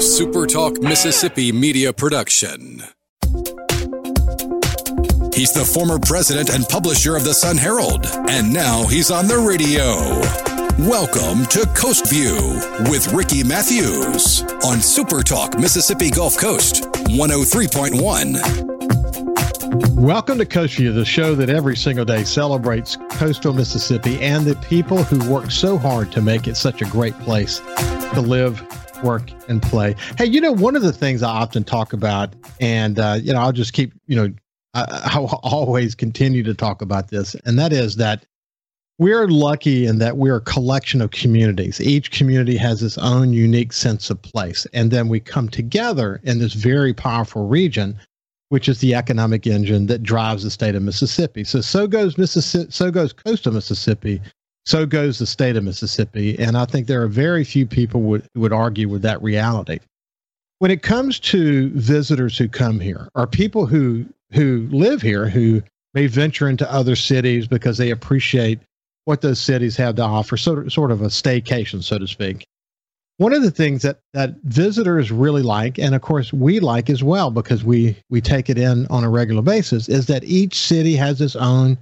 [0.00, 2.82] SuperTalk Mississippi media production.
[5.34, 9.36] He's the former president and publisher of the Sun Herald, and now he's on the
[9.36, 9.92] radio.
[10.88, 12.34] Welcome to Coast View
[12.90, 20.00] with Ricky Matthews on SuperTalk Mississippi Gulf Coast 103.1.
[20.00, 24.56] Welcome to Coast View, the show that every single day celebrates coastal Mississippi and the
[24.66, 27.58] people who work so hard to make it such a great place
[28.14, 28.62] to live,
[29.02, 29.94] work, and play.
[30.16, 33.40] Hey, you know, one of the things I often talk about, and, uh, you know,
[33.40, 34.32] I'll just keep, you know,
[34.74, 38.24] I, I'll always continue to talk about this, and that is that
[38.98, 41.80] we're lucky in that we're a collection of communities.
[41.80, 44.66] Each community has its own unique sense of place.
[44.74, 47.98] And then we come together in this very powerful region
[48.50, 51.44] which is the economic engine that drives the state of Mississippi.
[51.44, 54.20] So so goes Mississippi, so goes coastal Mississippi,
[54.66, 58.26] so goes the state of Mississippi, and I think there are very few people would
[58.34, 59.80] would argue with that reality.
[60.58, 65.62] When it comes to visitors who come here, or people who who live here who
[65.94, 68.60] may venture into other cities because they appreciate
[69.06, 72.46] what those cities have to offer, of, sort of a staycation, so to speak
[73.20, 77.04] one of the things that that visitors really like and of course we like as
[77.04, 80.96] well because we we take it in on a regular basis is that each city
[80.96, 81.76] has its own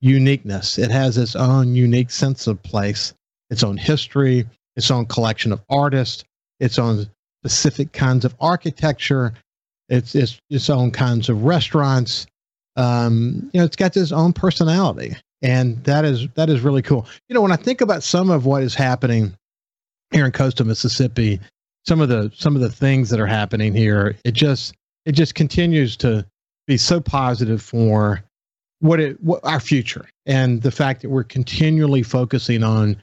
[0.00, 0.78] uniqueness.
[0.78, 3.14] It has its own unique sense of place
[3.50, 4.44] its own history
[4.74, 6.24] its own collection of artists
[6.60, 7.06] its own
[7.42, 9.32] specific kinds of architecture
[9.88, 12.26] its its, its own kinds of restaurants.
[12.76, 17.06] Um, you know it's got its own personality and that is that is really cool.
[17.28, 19.34] You know when i think about some of what is happening
[20.10, 21.40] here in coastal Mississippi,
[21.86, 25.34] some of the some of the things that are happening here, it just it just
[25.34, 26.26] continues to
[26.66, 28.22] be so positive for
[28.80, 32.96] what it what our future and the fact that we're continually focusing on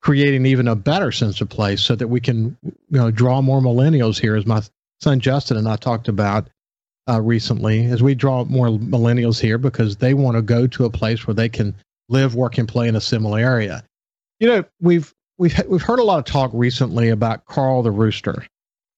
[0.00, 3.60] creating even a better sense of place so that we can you know draw more
[3.60, 4.62] millennials here as my
[5.00, 6.48] son Justin and I talked about
[7.08, 10.90] uh, recently as we draw more millennials here because they want to go to a
[10.90, 11.74] place where they can
[12.08, 13.82] live work and play in a similar area
[14.40, 18.46] you know we've we've we've heard a lot of talk recently about Carl the Rooster,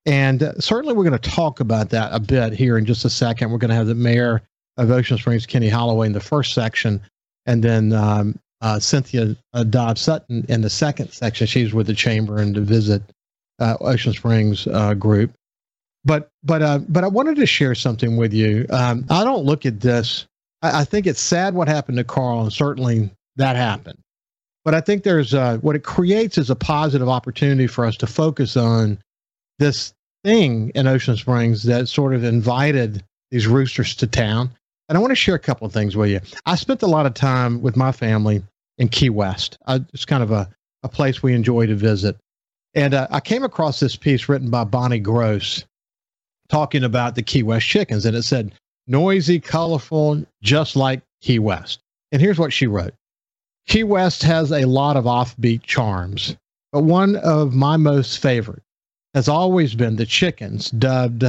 [0.07, 3.11] and uh, certainly we're going to talk about that a bit here in just a
[3.11, 3.51] second.
[3.51, 4.43] We're going to have the mayor
[4.81, 7.01] of Ocean Springs, Kenny Holloway, in the first section,
[7.47, 11.47] and then um, uh, Cynthia uh, Dodd Sutton in the second section.
[11.47, 13.03] She's with the chamber and to visit
[13.59, 15.33] uh, Ocean Springs uh, group.
[16.05, 18.67] But but uh, but I wanted to share something with you.
[18.71, 20.27] Um, I don't look at this.
[20.63, 23.99] I, I think it's sad what happened to Carl, and certainly that happened.
[24.65, 28.07] But I think there's uh, what it creates is a positive opportunity for us to
[28.07, 28.99] focus on
[29.59, 29.93] this
[30.25, 34.51] thing in Ocean Springs that sort of invited these roosters to town.
[34.91, 36.21] And I want to share a couple of things with you.
[36.47, 38.43] I spent a lot of time with my family
[38.77, 39.57] in Key West.
[39.69, 40.51] It's kind of a,
[40.83, 42.17] a place we enjoy to visit.
[42.75, 45.65] And uh, I came across this piece written by Bonnie Gross
[46.49, 48.05] talking about the Key West chickens.
[48.05, 48.53] And it said,
[48.89, 51.79] noisy, colorful, just like Key West.
[52.11, 52.95] And here's what she wrote
[53.69, 56.37] Key West has a lot of offbeat charms,
[56.73, 58.65] but one of my most favorite
[59.15, 61.23] has always been the chickens dubbed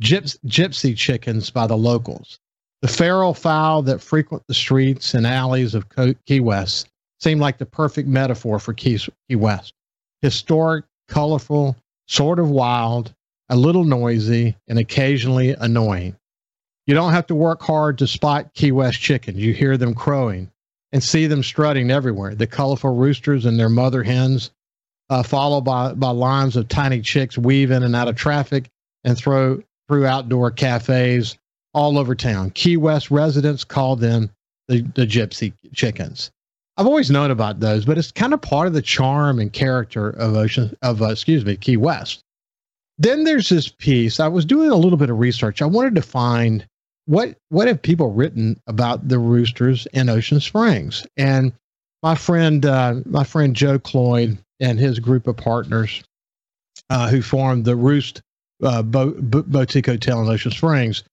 [0.00, 2.38] gyps- gypsy chickens by the locals.
[2.80, 5.86] The feral fowl that frequent the streets and alleys of
[6.26, 9.00] Key West seem like the perfect metaphor for Key,
[9.30, 9.74] West.
[10.22, 13.12] Historic, colorful, sort of wild,
[13.48, 16.14] a little noisy, and occasionally annoying.
[16.86, 19.38] You don't have to work hard to spot Key West chickens.
[19.38, 20.50] You hear them crowing,
[20.92, 22.36] and see them strutting everywhere.
[22.36, 24.52] The colorful roosters and their mother hens,
[25.10, 28.70] uh, followed by, by lines of tiny chicks weave in and out of traffic
[29.02, 31.36] and throw through outdoor cafes
[31.78, 32.50] all over town.
[32.50, 34.30] Key West residents call them
[34.66, 36.30] the, the gypsy chickens.
[36.76, 40.10] I've always known about those, but it's kind of part of the charm and character
[40.10, 42.20] of Ocean of uh, excuse me, Key West.
[42.98, 44.18] Then there's this piece.
[44.18, 45.62] I was doing a little bit of research.
[45.62, 46.66] I wanted to find
[47.06, 51.06] what what have people written about the roosters in Ocean Springs?
[51.16, 51.52] And
[52.02, 56.02] my friend uh, my friend Joe Cloyd and his group of partners
[56.90, 58.20] uh, who formed the Roost
[58.62, 61.04] uh, Bo- Bo- Boutique Hotel in Ocean Springs.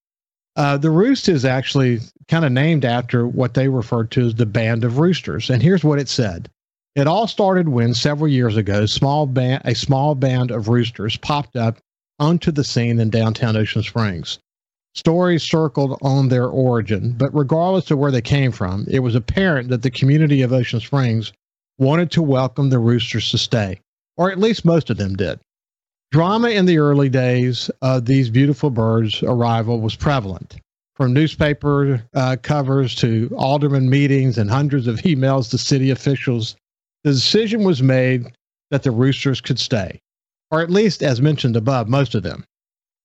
[0.55, 4.45] Uh, the Roost is actually kind of named after what they referred to as the
[4.45, 5.49] Band of Roosters.
[5.49, 6.49] And here's what it said.
[6.95, 11.57] It all started when several years ago, small band, a small band of roosters popped
[11.57, 11.79] up
[12.19, 14.39] onto the scene in downtown Ocean Springs.
[14.93, 19.67] Stories circled on their origin, but regardless of where they came from, it was apparent
[19.69, 21.33] that the community of Ocean Springs
[21.77, 23.81] wanted to welcome the roosters to stay,
[24.15, 25.37] or at least most of them did.
[26.11, 30.57] Drama in the early days of these beautiful birds' arrival was prevalent.
[30.95, 36.55] From newspaper uh, covers to alderman meetings and hundreds of emails to city officials,
[37.03, 38.25] the decision was made
[38.71, 39.99] that the roosters could stay.
[40.51, 42.45] or at least as mentioned above, most of them.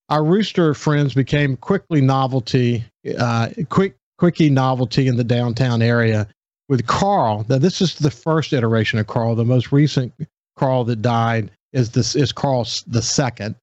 [0.08, 2.84] Our rooster friends became quickly novelty,
[3.18, 6.28] uh, quick, quickie novelty in the downtown area
[6.68, 7.44] with Carl.
[7.48, 9.34] Now, this is the first iteration of Carl.
[9.34, 10.12] The most recent
[10.56, 13.56] Carl that died is this is Carl the second,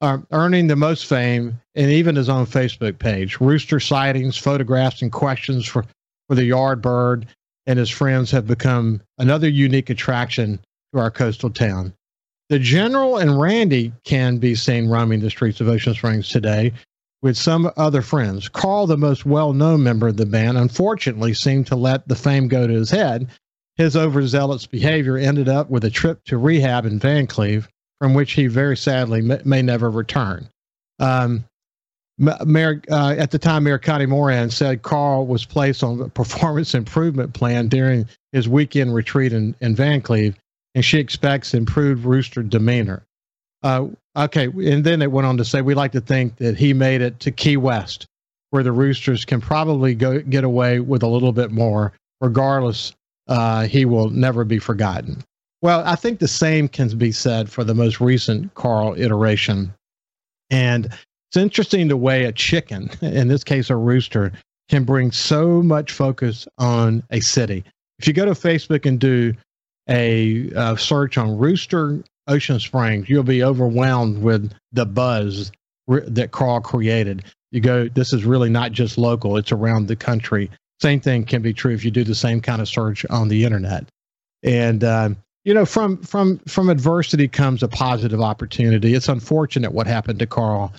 [0.00, 3.40] uh, earning the most fame and even his own Facebook page.
[3.40, 5.84] Rooster sightings, photographs, and questions for
[6.28, 7.26] for the yard bird
[7.66, 10.58] and his friends have become another unique attraction
[10.92, 11.92] to our coastal town.
[12.48, 16.72] The General and Randy can be seen roaming the streets of Ocean Springs today
[17.22, 18.48] with some other friends.
[18.48, 22.48] Carl, the most well known member of the band, unfortunately seemed to let the fame
[22.48, 23.28] go to his head.
[23.76, 27.68] His overzealous behavior ended up with a trip to rehab in Vancleave,
[28.00, 30.48] from which he very sadly may, may never return.
[30.98, 31.44] Um,
[32.18, 36.74] Mayor, uh, at the time, Mayor Connie Moran said Carl was placed on a performance
[36.74, 40.34] improvement plan during his weekend retreat in, in Vancleave,
[40.74, 43.04] and she expects improved rooster demeanor.
[43.62, 46.72] Uh, okay, and then it went on to say we like to think that he
[46.72, 48.06] made it to Key West,
[48.50, 51.92] where the roosters can probably go get away with a little bit more.
[52.20, 52.92] Regardless,
[53.28, 55.22] uh, he will never be forgotten.
[55.60, 59.72] Well, I think the same can be said for the most recent Carl iteration.
[60.50, 64.32] And it's interesting the way a chicken, in this case a rooster,
[64.68, 67.64] can bring so much focus on a city.
[67.98, 69.34] If you go to Facebook and do
[69.88, 75.52] a uh, search on rooster Ocean Springs, you'll be overwhelmed with the buzz
[75.88, 77.24] that Carl created.
[77.50, 80.50] You go, this is really not just local, it's around the country.
[80.82, 83.44] Same thing can be true if you do the same kind of search on the
[83.44, 83.88] internet.
[84.42, 88.92] And, um, you know, from, from, from adversity comes a positive opportunity.
[88.92, 90.72] It's unfortunate what happened to Carl,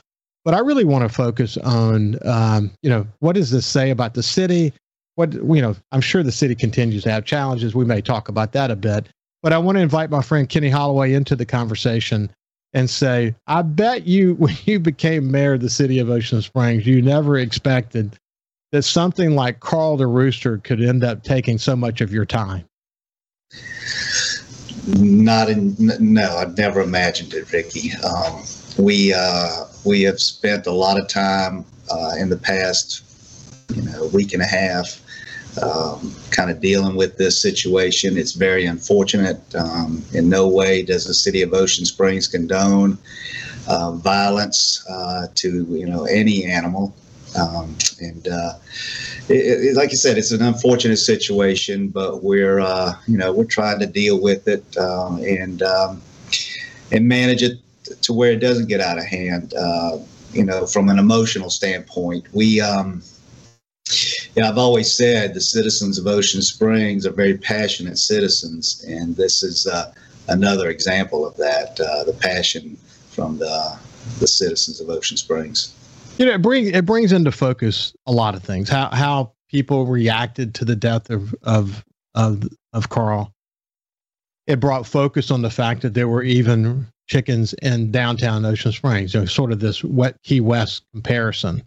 [0.44, 4.14] but I really want to focus on, um, you know, what does this say about
[4.14, 4.74] the city?
[5.16, 7.74] What, you know, I'm sure the city continues to have challenges.
[7.74, 9.08] We may talk about that a bit.
[9.42, 12.30] But I want to invite my friend Kenny Holloway into the conversation
[12.74, 16.86] and say, I bet you, when you became mayor of the city of Ocean Springs,
[16.86, 18.18] you never expected
[18.74, 22.66] that something like Carl the Rooster could end up taking so much of your time.
[24.98, 27.92] Not in, no, I've never imagined it, Ricky.
[28.04, 28.42] Um,
[28.80, 33.04] we, uh, we have spent a lot of time uh, in the past,
[33.76, 35.00] you know, week and a half
[35.62, 38.18] um, kind of dealing with this situation.
[38.18, 39.40] It's very unfortunate.
[39.54, 42.98] Um, in no way does the city of Ocean Springs condone
[43.68, 46.96] uh, violence uh, to you know any animal.
[47.36, 48.54] Um, and uh,
[49.30, 53.46] it, it, like you said, it's an unfortunate situation, but we're uh, you know we're
[53.46, 56.02] trying to deal with it uh, and um,
[56.92, 57.60] and manage it
[58.04, 59.54] to where it doesn't get out of hand.
[59.54, 59.98] Uh,
[60.32, 63.02] you know, from an emotional standpoint, we um,
[64.36, 69.44] yeah, I've always said the citizens of Ocean Springs are very passionate citizens, and this
[69.44, 69.94] is uh,
[70.28, 72.78] another example of that uh, the passion
[73.12, 73.78] from the,
[74.20, 75.74] the citizens of Ocean Springs.
[76.18, 78.70] You know, it brings it brings into focus a lot of things.
[78.70, 81.84] How how people reacted to the death of of
[82.16, 83.32] of of Carl.
[84.46, 89.14] It brought focus on the fact that there were even chickens in downtown Ocean Springs.
[89.14, 91.64] You know, sort of this wet Key West comparison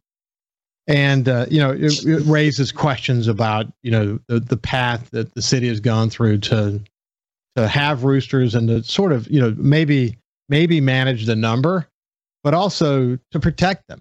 [0.87, 5.35] and uh, you know it, it, raises questions about you know the, the path that
[5.35, 6.81] the city has gone through to
[7.57, 10.17] to have roosters and to sort of you know maybe
[10.49, 11.87] maybe manage the number
[12.45, 14.01] but also to protect them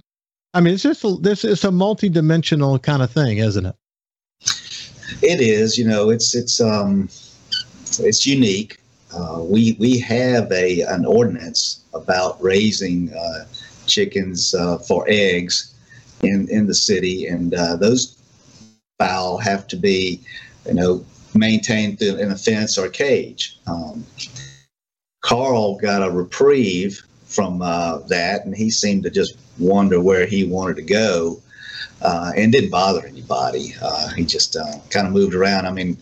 [0.55, 3.75] i mean it's just a, this is a multi-dimensional kind of thing isn't it
[5.21, 7.07] it is you know it's it's um
[7.99, 8.79] it's unique
[9.15, 13.45] uh, we we have a an ordinance about raising uh,
[13.85, 15.73] chickens uh, for eggs
[16.21, 18.17] in in the city, and uh, those
[18.99, 20.19] fowl have to be,
[20.65, 23.57] you know, maintained in a fence or cage.
[23.67, 24.05] Um,
[25.21, 27.01] Carl got a reprieve
[27.35, 31.41] from uh, that, and he seemed to just wonder where he wanted to go,
[32.01, 33.75] uh, and didn't bother anybody.
[33.81, 35.65] Uh, he just uh, kind of moved around.
[35.65, 35.97] I mean.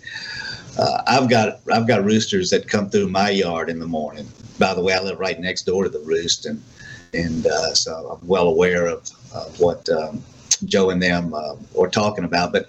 [0.75, 4.28] Uh, I've got I've got roosters that come through my yard in the morning.
[4.58, 6.63] By the way, I live right next door to the roost, and
[7.13, 10.24] and uh, so I'm well aware of, of what um,
[10.66, 12.52] Joe and them are talking about.
[12.52, 12.66] But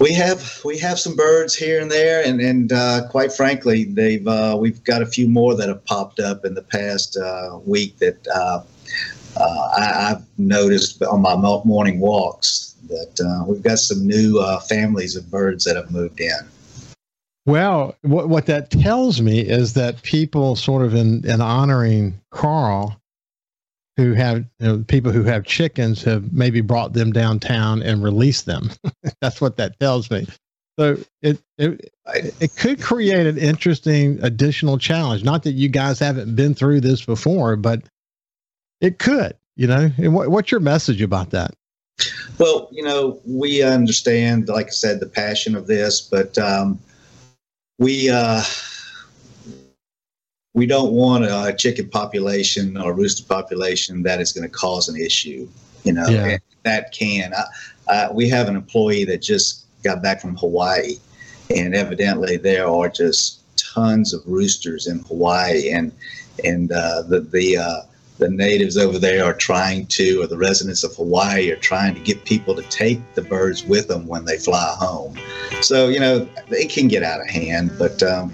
[0.00, 4.26] we have we have some birds here and there, and and uh, quite frankly, they've
[4.26, 7.98] uh, we've got a few more that have popped up in the past uh, week
[7.98, 8.62] that uh,
[9.36, 15.64] I, have noticed on my morning walks that we've got some new families of birds
[15.64, 16.40] that have moved in.
[17.46, 22.99] Well, what what that tells me is that people sort of in in honoring Carl
[24.00, 28.46] who have you know, people who have chickens have maybe brought them downtown and released
[28.46, 28.70] them.
[29.20, 30.26] That's what that tells me.
[30.78, 35.24] So it, it it could create an interesting additional challenge.
[35.24, 37.82] Not that you guys haven't been through this before, but
[38.80, 39.34] it could.
[39.56, 41.52] You know, and what, what's your message about that?
[42.38, 46.78] Well, you know, we understand, like I said, the passion of this, but um,
[47.78, 48.42] we uh,
[50.60, 54.96] we don't want a chicken population or rooster population that is going to cause an
[55.00, 55.48] issue.
[55.84, 56.36] You know, Yeah.
[56.64, 57.32] that can.
[57.32, 57.44] I,
[57.90, 60.98] uh, we have an employee that just got back from Hawaii,
[61.48, 65.92] and evidently there are just tons of roosters in Hawaii, and
[66.44, 67.80] and uh, the the uh,
[68.18, 72.00] the natives over there are trying to, or the residents of Hawaii are trying to
[72.00, 75.18] get people to take the birds with them when they fly home.
[75.62, 78.02] So you know they can get out of hand, but.
[78.02, 78.30] Um,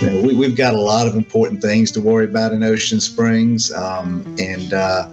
[0.00, 3.00] you know, we, we've got a lot of important things to worry about in Ocean
[3.00, 5.08] Springs, um, and uh,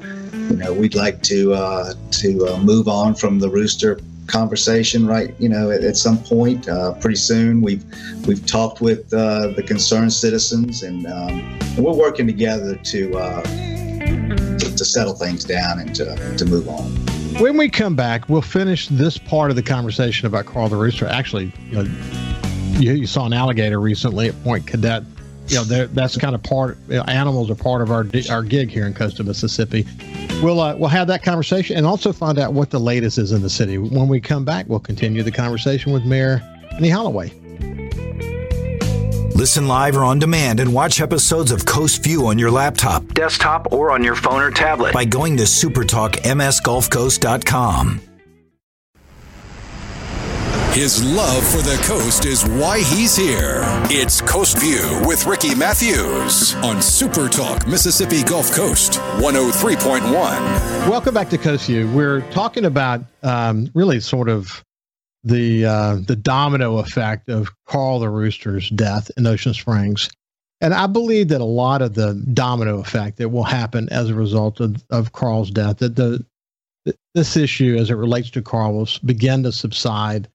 [0.49, 5.35] you know we'd like to uh, to uh, move on from the rooster conversation right
[5.39, 7.83] you know at, at some point uh, pretty soon we've
[8.27, 14.75] we've talked with uh, the concerned citizens and, um, we're working together to, uh, to
[14.75, 16.85] to settle things down and to, to move on
[17.39, 21.05] When we come back, we'll finish this part of the conversation about Carl the Rooster.
[21.05, 22.34] Actually, you know,
[22.75, 25.03] you, you saw an alligator recently at Point Cadet.
[25.47, 26.77] You know, that's kind of part.
[26.87, 29.85] You know, animals are part of our our gig here in coastal Mississippi.
[30.41, 33.43] We'll uh, we'll have that conversation and also find out what the latest is in
[33.43, 33.77] the city.
[33.77, 36.41] When we come back, we'll continue the conversation with Mayor
[36.71, 37.31] Kenny Holloway.
[39.35, 43.71] Listen live or on demand and watch episodes of Coast View on your laptop, desktop,
[43.71, 48.01] or on your phone or tablet by going to supertalkmsgulfcoast.com.
[50.75, 53.61] His love for the coast is why he's here.
[53.89, 60.11] It's Coast View with Ricky Matthews on Super Talk Mississippi Gulf Coast 103.1.
[60.89, 61.89] Welcome back to Coast View.
[61.93, 64.65] We're talking about um, really sort of
[65.23, 70.09] the uh, the domino effect of Carl the Rooster's death in Ocean Springs,
[70.59, 74.13] and I believe that a lot of the domino effect that will happen as a
[74.13, 76.25] result of, of Carl's death, that the
[77.13, 80.27] this issue as it relates to Carl will begin to subside,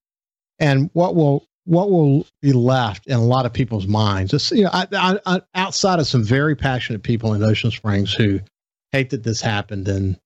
[0.60, 4.32] and what will what will be left in a lot of people's minds.
[4.32, 8.12] It's, you know, I, I, I, outside of some very passionate people in Ocean Springs
[8.12, 8.40] who
[8.92, 10.18] hate that this happened and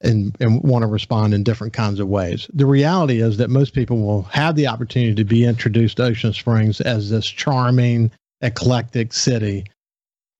[0.00, 2.48] and and want to respond in different kinds of ways.
[2.52, 6.32] The reality is that most people will have the opportunity to be introduced to Ocean
[6.32, 9.64] Springs as this charming, eclectic city.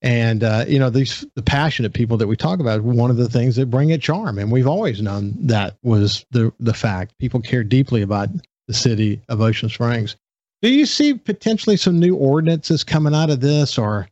[0.02, 2.82] And uh, you know these the passionate people that we talk about.
[2.82, 6.52] One of the things that bring it charm, and we've always known that was the
[6.60, 7.16] the fact.
[7.18, 8.28] People care deeply about
[8.68, 10.16] the city of Ocean Springs.
[10.62, 14.08] Do you see potentially some new ordinances coming out of this, or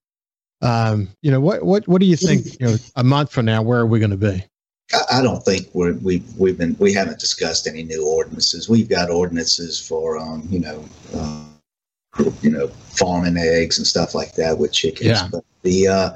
[0.60, 2.60] um, you know what what what do you think?
[2.60, 4.44] You know, a month from now, where are we going to be?
[5.10, 8.68] I, don't think we're, we've we've been we haven't discussed any new ordinances.
[8.68, 11.44] We've got ordinances for um, you know uh,
[12.42, 15.08] you know farming eggs and stuff like that with chickens.
[15.08, 15.28] Yeah.
[15.32, 16.10] But the uh,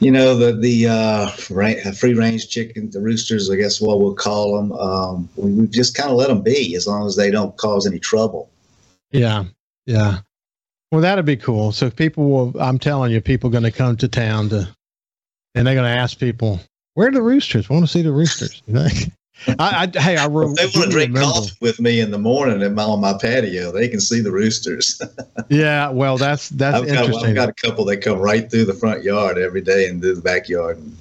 [0.00, 4.56] you know the the uh, free range chickens, the roosters, I guess what we'll call
[4.56, 4.72] them.
[4.72, 7.86] Um, we, we just kind of let them be as long as they don't cause
[7.86, 8.50] any trouble.
[9.10, 9.44] Yeah,
[9.86, 10.20] yeah.
[10.90, 11.72] Well, that'd be cool.
[11.72, 12.60] So people will.
[12.60, 14.68] I'm telling you, people going to come to town to,
[15.54, 16.60] and they're going to ask people,
[16.94, 17.68] "Where are the roosters?
[17.68, 18.88] Want to see the roosters?" You know.
[19.46, 22.10] I, I hey, I re- If they want to drink remember- coffee with me in
[22.10, 25.00] the morning at my, on my patio, they can see the roosters.
[25.50, 27.30] Yeah, well, that's that's I've got, interesting.
[27.30, 30.14] I've got a couple that come right through the front yard every day and do
[30.14, 30.78] the backyard.
[30.78, 30.96] And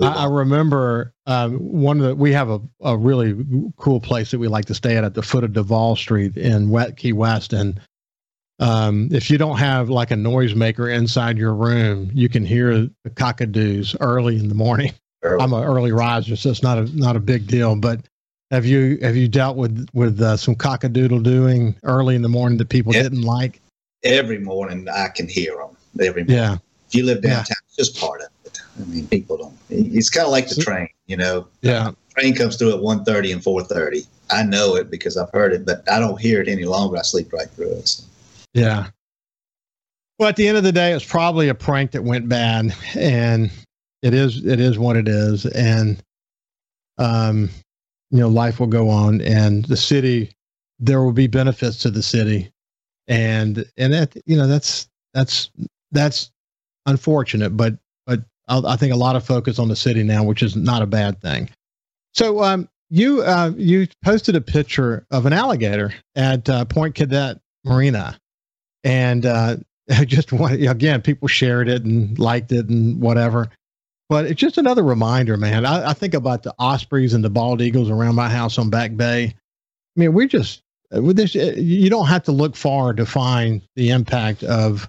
[0.00, 3.36] I, I remember um, one of the we have a, a really
[3.76, 6.70] cool place that we like to stay at at the foot of Duval Street in
[6.70, 7.78] Wet Key West, and
[8.60, 12.72] um, if you don't have like a noisemaker inside your room, you can hear
[13.04, 14.92] the cockadoos early in the morning.
[15.26, 15.42] Early.
[15.42, 17.74] I'm an early riser, so it's not a not a big deal.
[17.76, 18.00] But
[18.50, 22.58] have you have you dealt with with uh, some cockadoodle doing early in the morning
[22.58, 23.02] that people Yeah.
[23.02, 23.60] didn't like?
[24.04, 25.76] every morning I can hear them.
[26.06, 26.36] Every morning.
[26.36, 27.30] Yeah, If you live Yeah.
[27.38, 28.56] downtown, it's just part of it.
[28.80, 29.56] I mean, people don't.
[29.68, 30.88] It's kind of like the train.
[31.06, 31.90] You know, yeah.
[32.14, 34.06] train comes through at 1.30 and 4.30.
[34.30, 36.98] I know it because I've heard it, but I don't hear it any longer.
[36.98, 37.88] I sleep right through it.
[37.88, 38.04] So.
[38.54, 38.88] Yeah.
[40.20, 43.50] Well, at the end of the day, it's probably a prank that went bad, and
[44.06, 46.02] it is it is what it is, and
[46.98, 47.50] um,
[48.10, 50.30] you know, life will go on, and the city,
[50.78, 52.50] there will be benefits to the city,
[53.08, 55.50] and and that you know that's that's
[55.92, 56.30] that's
[56.86, 57.74] unfortunate, but
[58.06, 60.82] but I, I think a lot of focus on the city now, which is not
[60.82, 61.50] a bad thing.
[62.14, 67.40] So, um, you uh, you posted a picture of an alligator at uh, Point Cadet
[67.64, 68.16] Marina
[68.86, 69.56] and uh,
[69.90, 73.50] I just want again, people shared it and liked it and whatever.
[74.08, 75.66] But it's just another reminder, man.
[75.66, 78.96] I, I think about the ospreys and the bald eagles around my house on Back
[78.96, 79.24] Bay.
[79.24, 83.90] I mean, we just with this, you don't have to look far to find the
[83.90, 84.88] impact of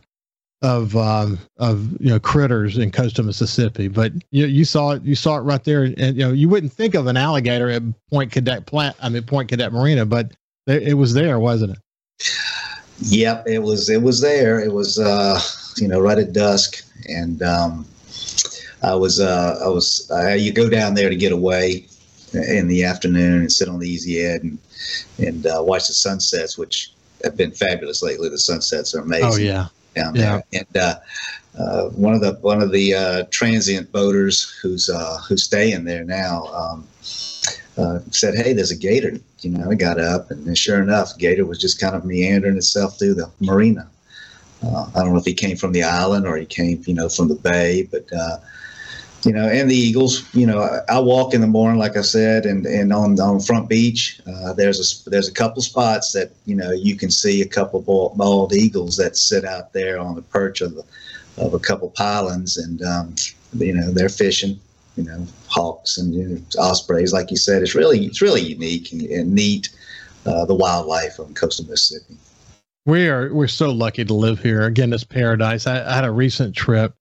[0.63, 3.87] of um, of you know critters in coastal Mississippi.
[3.87, 6.73] But you you saw it you saw it right there, and you know you wouldn't
[6.73, 8.95] think of an alligator at Point Cadet Plant.
[9.01, 10.31] I mean Point Cadet Marina, but
[10.67, 11.79] it was there, wasn't it?
[12.99, 13.89] Yep, it was.
[13.89, 14.59] It was there.
[14.59, 15.39] It was uh,
[15.77, 17.85] you know right at dusk, and um,
[18.83, 21.85] I was uh, I was uh, you go down there to get away
[22.33, 24.59] in the afternoon and sit on the easy ed and
[25.17, 26.91] and uh, watch the sunsets, which
[27.23, 28.29] have been fabulous lately.
[28.29, 29.29] The sunsets are amazing.
[29.31, 30.43] Oh yeah, down there.
[30.53, 30.95] And uh,
[31.57, 36.03] uh, one of the one of the uh, transient boaters who's uh, who's staying there
[36.03, 36.87] now um,
[37.77, 41.45] uh, said, "Hey, there's a gator." You know, I got up, and sure enough, gator
[41.45, 43.89] was just kind of meandering itself through the marina.
[44.63, 47.09] Uh, I don't know if he came from the island or he came, you know,
[47.09, 48.11] from the bay, but
[49.23, 50.33] you know, and the Eagles.
[50.33, 53.39] You know, I, I, walk in the morning, like I said, and and on on
[53.39, 57.41] Front Beach, uh, there's a there's a couple spots that you know you can see
[57.41, 60.83] a couple bald, bald eagles that sit out there on the perch of the,
[61.37, 63.15] of a couple pylons, and um,
[63.57, 64.59] you know they're fishing.
[64.95, 68.91] You know, hawks and you know, ospreys, like you said, it's really it's really unique
[68.91, 69.69] and, and neat.
[70.25, 72.17] Uh, the wildlife on coastal Mississippi.
[72.85, 74.63] We are we're so lucky to live here.
[74.63, 75.67] Again, it's paradise.
[75.67, 76.96] I, I had a recent trip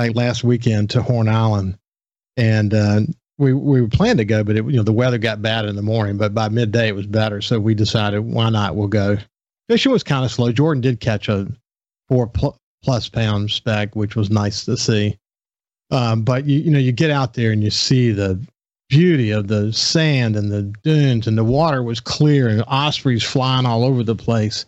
[0.00, 1.76] like last weekend to Horn Island,
[2.36, 3.00] and uh,
[3.38, 5.82] we we planned to go, but it, you know the weather got bad in the
[5.82, 6.16] morning.
[6.16, 8.76] But by midday it was better, so we decided why not?
[8.76, 9.18] We'll go.
[9.68, 10.52] Fishing was kind of slow.
[10.52, 11.48] Jordan did catch a
[12.08, 15.18] four pl- plus pound speck, which was nice to see.
[15.90, 18.42] Um, but you you know you get out there and you see the
[18.88, 23.66] beauty of the sand and the dunes and the water was clear and ospreys flying
[23.66, 24.64] all over the place.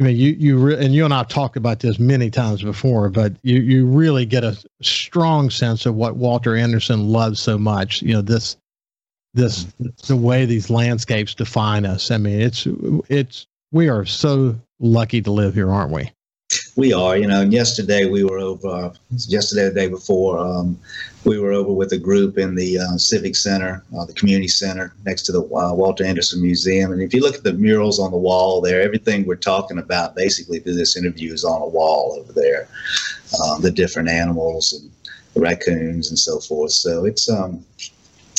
[0.00, 3.08] I mean, you you re- and you and I've talked about this many times before,
[3.10, 8.02] but you you really get a strong sense of what Walter Anderson loves so much.
[8.02, 8.56] You know this
[9.34, 9.64] this
[10.06, 12.10] the way these landscapes define us.
[12.10, 12.66] I mean, it's
[13.08, 16.10] it's we are so lucky to live here, aren't we?
[16.76, 17.40] We are, you know.
[17.40, 18.92] And yesterday we were over.
[19.10, 20.78] Yesterday, the day before, um,
[21.24, 24.92] we were over with a group in the uh, Civic Center, uh, the community center
[25.04, 26.92] next to the uh, Walter Anderson Museum.
[26.92, 30.14] And if you look at the murals on the wall there, everything we're talking about
[30.14, 32.68] basically through this interview is on a wall over there.
[33.42, 34.90] Um, the different animals and
[35.34, 36.72] the raccoons and so forth.
[36.72, 37.64] So it's um,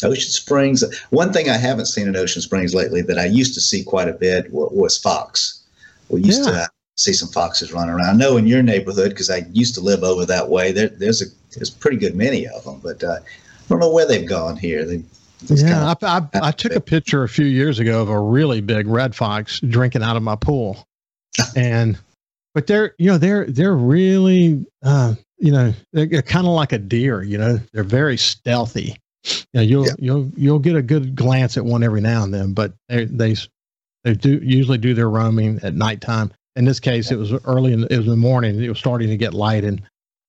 [0.04, 0.84] Ocean Springs.
[1.10, 4.08] One thing I haven't seen in Ocean Springs lately that I used to see quite
[4.08, 5.64] a bit was, was fox.
[6.10, 6.52] We used yeah.
[6.52, 8.10] to see some foxes running around.
[8.10, 10.72] I know in your neighborhood because I used to live over that way.
[10.72, 14.08] There, there's a there's pretty good many of them, but uh, I don't know where
[14.08, 14.86] they've gone here.
[14.86, 15.04] They,
[15.48, 18.20] yeah, kind of I, I, I took a picture a few years ago of a
[18.20, 20.88] really big red fox drinking out of my pool,
[21.56, 21.98] and
[22.54, 26.72] but they're you know they're they're really uh, you know they're, they're kind of like
[26.72, 27.22] a deer.
[27.22, 28.96] You know they're very stealthy.
[29.26, 29.96] You know, you'll yeah.
[30.00, 33.36] you'll you'll get a good glance at one every now and then, but they they
[34.04, 36.32] they do usually do their roaming at nighttime.
[36.56, 38.64] In this case, it was early in it was in the morning.
[38.64, 39.82] It was starting to get light, and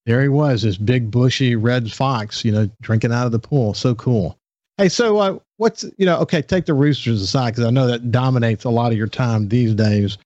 [0.06, 3.74] there he was, this big bushy red fox, you know, drinking out of the pool.
[3.74, 4.36] So cool.
[4.78, 6.18] Hey, so uh, what's you know?
[6.18, 9.48] Okay, take the roosters aside because I know that dominates a lot of your time
[9.48, 10.18] these days.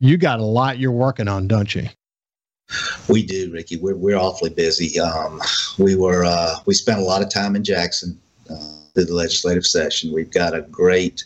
[0.00, 1.88] You got a lot you're working on, don't you?
[3.08, 3.76] We do, Ricky.
[3.76, 5.00] We're we're awfully busy.
[5.00, 5.40] Um,
[5.78, 8.18] we were uh, we spent a lot of time in Jackson
[8.50, 10.12] uh, through the legislative session.
[10.12, 11.24] We've got a great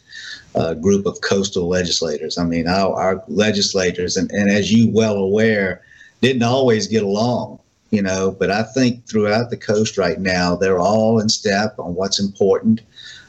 [0.54, 2.38] uh, group of coastal legislators.
[2.38, 5.83] I mean, our, our legislators, and, and as you well aware,
[6.20, 10.81] didn't always get along, you know, but I think throughout the coast right now, they're
[10.81, 12.81] all in step on what's important.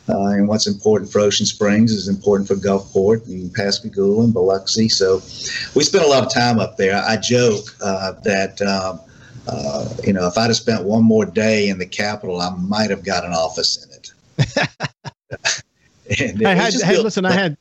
[0.07, 4.89] Uh, and what's important for Ocean Springs is important for Gulfport and Pascagoula and Biloxi.
[4.89, 5.17] So
[5.75, 6.95] we spent a lot of time up there.
[6.95, 8.99] I joke uh, that, um,
[9.47, 12.89] uh, you know, if I'd have spent one more day in the Capitol, I might
[12.89, 13.98] have got an office in it.
[16.45, 17.57] I had, hey, listen, I had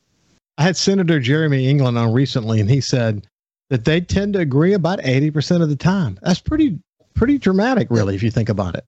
[0.57, 3.27] I had Senator Jeremy England on recently, and he said
[3.69, 6.19] that they tend to agree about eighty percent of the time.
[6.21, 6.79] That's pretty
[7.13, 8.85] pretty dramatic, really, if you think about it.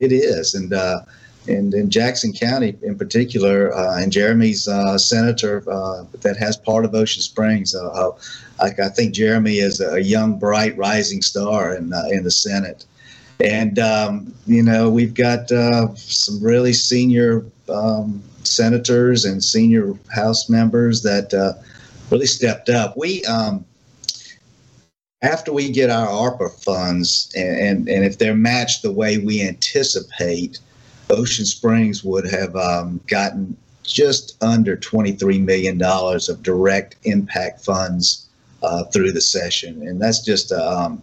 [0.00, 1.00] It is, and uh,
[1.48, 6.84] and in Jackson County in particular, uh, and Jeremy's uh, senator uh, that has part
[6.84, 7.74] of Ocean Springs.
[7.74, 8.10] Uh, uh,
[8.60, 12.84] I, I, think Jeremy is a young, bright, rising star in uh, in the Senate,
[13.42, 15.48] and um, you know we've got
[15.96, 21.54] some really senior um, senators and senior House members that uh,
[22.10, 22.96] really stepped up.
[22.96, 23.64] We, um,
[25.22, 29.46] after we get our ARPA funds, and, and, and, if they're matched the way we
[29.46, 30.58] anticipate,
[31.10, 38.28] Ocean Springs would have um, gotten just under $23 million of direct impact funds
[38.62, 39.86] uh, through the session.
[39.86, 41.02] And that's just, um,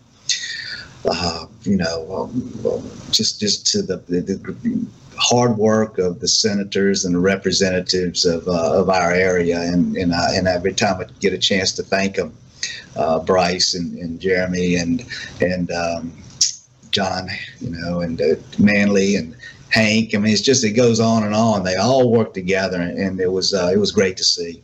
[1.08, 7.06] uh, you know, um, just just to the, the, the hard work of the senators
[7.06, 9.60] and the representatives of, uh, of our area.
[9.62, 12.36] And, and, I, and every time I get a chance to thank them,
[12.96, 15.06] uh, Bryce and, and Jeremy and,
[15.42, 16.14] and um,
[16.92, 19.36] John, you know, and uh, Manley and
[19.70, 20.16] Hank.
[20.16, 21.64] I mean, it's just, it goes on and on.
[21.64, 24.64] They all work together and it was, uh, it was great to see.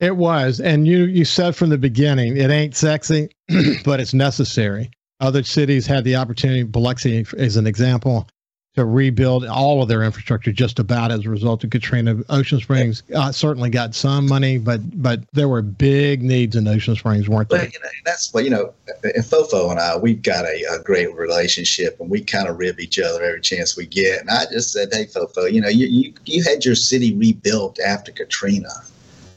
[0.00, 0.60] It was.
[0.60, 3.28] And you, you said from the beginning, it ain't sexy,
[3.84, 4.90] but it's necessary.
[5.22, 8.28] Other cities had the opportunity, Biloxi is an example,
[8.74, 12.16] to rebuild all of their infrastructure just about as a result of Katrina.
[12.28, 16.96] Ocean Springs uh, certainly got some money, but but there were big needs in Ocean
[16.96, 17.60] Springs, weren't there?
[17.60, 18.72] Well, you know, that's what you know.
[19.04, 22.80] And Fofo and I, we've got a, a, great relationship, and we kind of rib
[22.80, 24.22] each other every chance we get.
[24.22, 27.78] And I just said, "Hey, Fofo, you know, you you, you had your city rebuilt
[27.78, 28.72] after Katrina,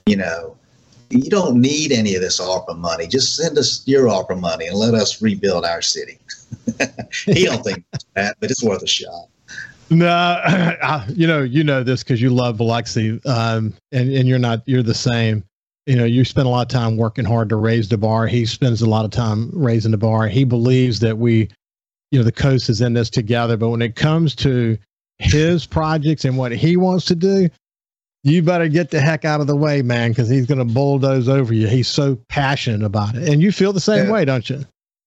[0.08, 0.55] you know."
[1.10, 3.08] You don't need any of this ARPA money.
[3.08, 6.20] Just send us your ARPA money and let us rebuild our city.
[7.26, 7.84] he don't think
[8.16, 9.28] that, but it's worth a shot.
[9.90, 14.64] No, you know, you know this because you love Biloxi, um, and and you're not
[14.66, 15.44] you're the same.
[15.86, 18.26] You know, you spend a lot of time working hard to raise the bar.
[18.26, 20.28] He spends a lot of time raising the bar.
[20.28, 21.48] He believes that we,
[22.10, 23.56] you know, the coast is in this together.
[23.56, 24.80] But when it comes to
[25.20, 27.50] his projects and what he wants to do,
[28.26, 31.30] you better get the heck out of the way, man, because he's going to bulldoze
[31.30, 31.68] over you.
[31.68, 34.12] He's so passionate about it, and you feel the same yeah.
[34.12, 34.66] way, don't you?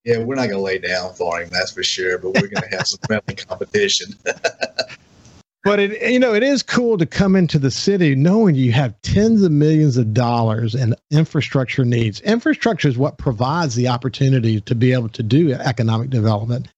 [0.08, 2.16] yeah, we're not going to lay down for him, that's for sure.
[2.18, 4.14] But we're going to have some friendly competition.
[5.64, 8.98] but it, you know, it is cool to come into the city knowing you have
[9.02, 12.20] tens of millions of dollars in infrastructure needs.
[12.22, 16.68] Infrastructure is what provides the opportunity to be able to do economic development,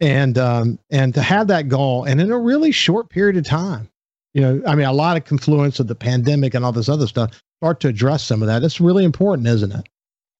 [0.00, 3.90] and um, and to have that goal, and in a really short period of time.
[4.34, 7.06] You know, I mean, a lot of confluence of the pandemic and all this other
[7.06, 8.62] stuff start to address some of that.
[8.62, 9.86] It's really important, isn't it?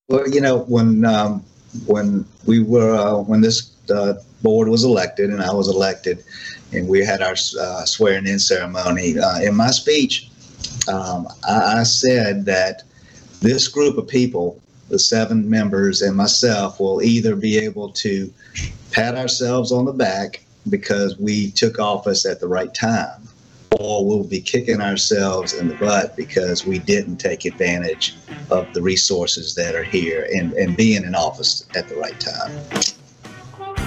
[0.09, 1.44] Well, you know, when um,
[1.87, 6.24] when we were uh, when this uh, board was elected and I was elected,
[6.72, 9.18] and we had our uh, swearing in ceremony.
[9.18, 10.31] Uh, in my speech,
[10.88, 12.83] um, I, I, said that
[13.40, 18.33] this group of people, the seven members and myself, will either be able to
[18.90, 23.28] pat ourselves on the back because we took office at the right time,
[23.78, 28.16] or we'll be kicking ourselves in the butt because we didn't take advantage
[28.50, 32.50] of the resources that are here and, and being in office at the right time.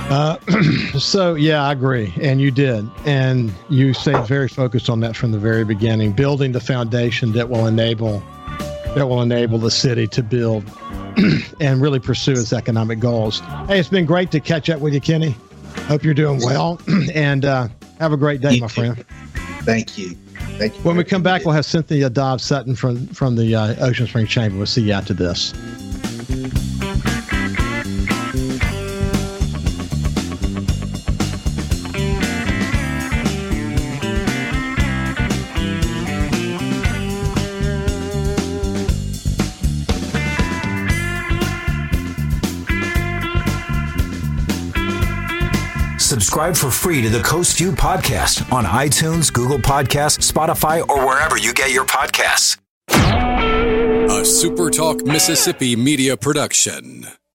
[0.07, 0.37] Uh,
[0.99, 5.31] so yeah, I agree, and you did, and you stayed very focused on that from
[5.31, 8.23] the very beginning, building the foundation that will enable
[8.95, 10.63] that will enable the city to build
[11.59, 13.41] and really pursue its economic goals.
[13.67, 15.35] Hey, it's been great to catch up with you, Kenny.
[15.87, 16.79] Hope you're doing well,
[17.13, 17.67] and uh,
[17.99, 19.03] have a great day, my friend.
[19.65, 20.11] Thank you.
[20.57, 20.81] Thank you.
[20.83, 24.27] When we come back, we'll have Cynthia Dobbs Sutton from from the uh, Ocean Spring
[24.27, 24.57] Chamber.
[24.57, 25.53] We'll see you after this.
[46.45, 51.37] Subscribe for free to the Coast View podcast on iTunes, Google Podcasts, Spotify, or wherever
[51.37, 52.57] you get your podcasts.
[52.89, 57.07] A SuperTalk Mississippi media production.